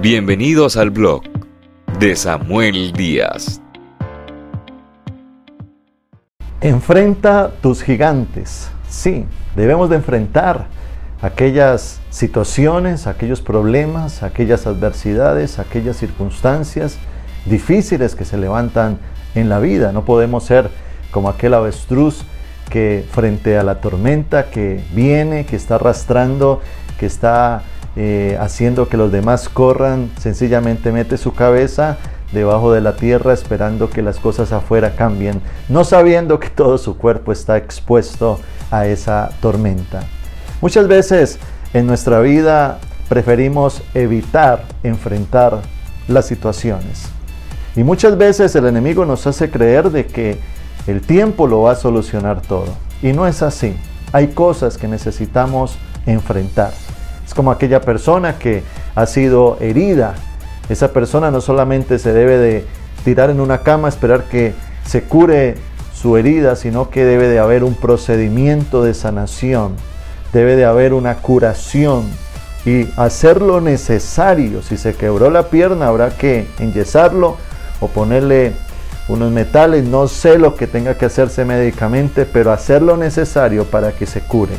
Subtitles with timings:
[0.00, 1.22] Bienvenidos al blog
[1.98, 3.60] de Samuel Díaz.
[6.60, 8.70] Enfrenta tus gigantes.
[8.88, 9.24] Sí,
[9.56, 10.68] debemos de enfrentar
[11.20, 16.96] aquellas situaciones, aquellos problemas, aquellas adversidades, aquellas circunstancias
[17.44, 19.00] difíciles que se levantan
[19.34, 19.90] en la vida.
[19.90, 20.70] No podemos ser
[21.10, 22.24] como aquel avestruz
[22.70, 26.62] que frente a la tormenta que viene, que está arrastrando,
[27.00, 27.64] que está
[28.00, 31.96] eh, haciendo que los demás corran, sencillamente mete su cabeza
[32.30, 36.96] debajo de la tierra esperando que las cosas afuera cambien, no sabiendo que todo su
[36.96, 38.38] cuerpo está expuesto
[38.70, 40.04] a esa tormenta.
[40.60, 41.40] Muchas veces
[41.74, 42.78] en nuestra vida
[43.08, 45.62] preferimos evitar enfrentar
[46.06, 47.08] las situaciones.
[47.74, 50.38] Y muchas veces el enemigo nos hace creer de que
[50.86, 52.68] el tiempo lo va a solucionar todo.
[53.02, 53.74] Y no es así.
[54.12, 55.76] Hay cosas que necesitamos
[56.06, 56.70] enfrentar.
[57.28, 58.62] Es como aquella persona que
[58.94, 60.14] ha sido herida.
[60.70, 62.64] Esa persona no solamente se debe de
[63.04, 64.54] tirar en una cama, esperar que
[64.86, 65.56] se cure
[65.94, 69.76] su herida, sino que debe de haber un procedimiento de sanación.
[70.32, 72.06] Debe de haber una curación
[72.64, 74.62] y hacer lo necesario.
[74.62, 77.36] Si se quebró la pierna, habrá que enyesarlo
[77.80, 78.54] o ponerle
[79.08, 83.92] unos metales, no sé lo que tenga que hacerse médicamente, pero hacer lo necesario para
[83.92, 84.54] que se cure.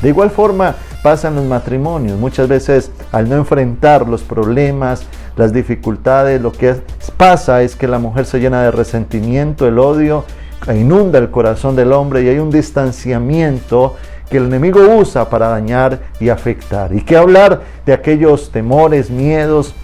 [0.00, 2.18] De igual forma pasa en los matrimonios.
[2.18, 5.04] Muchas veces al no enfrentar los problemas,
[5.36, 6.76] las dificultades, lo que
[7.18, 10.24] pasa es que la mujer se llena de resentimiento, el odio,
[10.74, 13.96] inunda el corazón del hombre y hay un distanciamiento
[14.30, 16.94] que el enemigo usa para dañar y afectar.
[16.94, 19.74] Y qué hablar de aquellos temores, miedos,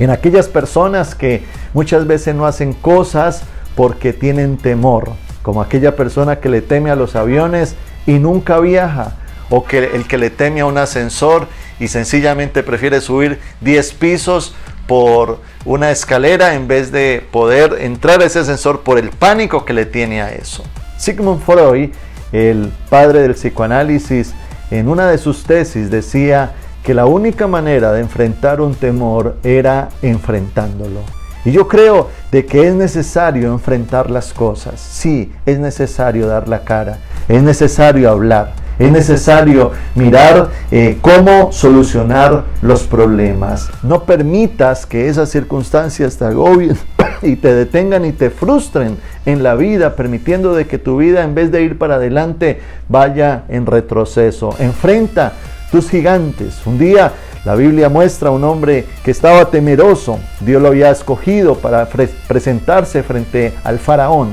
[0.00, 3.44] en aquellas personas que muchas veces no hacen cosas
[3.76, 5.10] porque tienen temor,
[5.42, 7.76] como aquella persona que le teme a los aviones
[8.08, 9.12] y nunca viaja,
[9.50, 11.48] o que el que le teme a un ascensor
[11.80, 14.54] y sencillamente prefiere subir 10 pisos
[14.86, 19.74] por una escalera en vez de poder entrar a ese ascensor por el pánico que
[19.74, 20.64] le tiene a eso.
[20.96, 21.90] Sigmund Freud,
[22.32, 24.34] el padre del psicoanálisis,
[24.70, 26.52] en una de sus tesis decía
[26.82, 31.00] que la única manera de enfrentar un temor era enfrentándolo.
[31.44, 34.80] Y yo creo de que es necesario enfrentar las cosas.
[34.80, 42.44] Sí, es necesario dar la cara, es necesario hablar, es necesario mirar eh, cómo solucionar
[42.62, 43.70] los problemas.
[43.82, 46.76] No permitas que esas circunstancias te agobien
[47.22, 48.96] y te detengan y te frustren
[49.26, 53.44] en la vida, permitiendo de que tu vida en vez de ir para adelante vaya
[53.48, 54.54] en retroceso.
[54.58, 55.32] Enfrenta
[55.70, 56.66] tus gigantes.
[56.66, 57.12] Un día
[57.44, 60.18] la Biblia muestra a un hombre que estaba temeroso.
[60.40, 64.30] Dios lo había escogido para presentarse frente al faraón,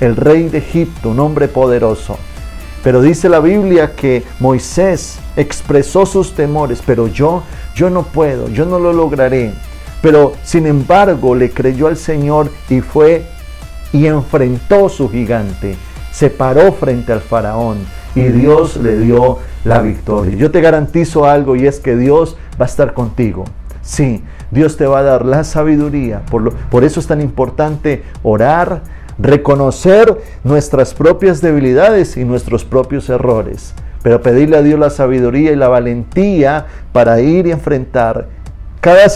[0.00, 2.18] el rey de Egipto, un hombre poderoso.
[2.82, 7.42] Pero dice la Biblia que Moisés expresó sus temores, pero yo,
[7.74, 9.52] yo no puedo, yo no lo lograré.
[10.00, 13.26] Pero sin embargo le creyó al Señor y fue
[13.92, 15.76] y enfrentó su gigante.
[16.12, 17.78] Se paró frente al faraón
[18.14, 20.36] y Dios le dio la victoria.
[20.36, 23.44] Yo te garantizo algo y es que Dios va a estar contigo.
[23.82, 26.22] Sí, Dios te va a dar la sabiduría.
[26.30, 28.82] Por, lo, por eso es tan importante orar,
[29.18, 33.74] reconocer nuestras propias debilidades y nuestros propios errores.
[34.02, 38.28] Pero pedirle a Dios la sabiduría y la valentía para ir y enfrentar
[38.80, 39.08] cada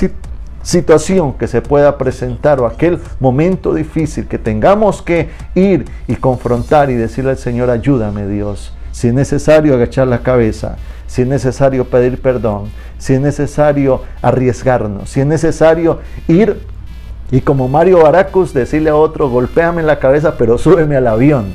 [0.62, 6.90] situación que se pueda presentar o aquel momento difícil que tengamos que ir y confrontar
[6.90, 10.76] y decirle al Señor, ayúdame Dios si es necesario agachar la cabeza,
[11.06, 16.60] si es necesario pedir perdón, si es necesario arriesgarnos, si es necesario ir
[17.32, 21.54] y como Mario Baracus decirle a otro, golpéame en la cabeza, pero súbeme al avión.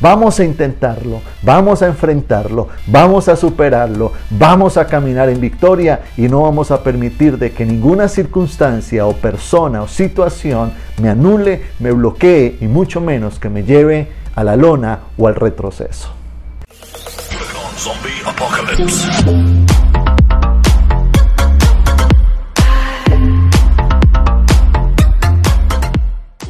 [0.00, 6.28] Vamos a intentarlo, vamos a enfrentarlo, vamos a superarlo, vamos a caminar en victoria y
[6.28, 10.72] no vamos a permitir de que ninguna circunstancia o persona o situación
[11.02, 15.34] me anule, me bloquee y mucho menos que me lleve a la lona o al
[15.34, 16.12] retroceso.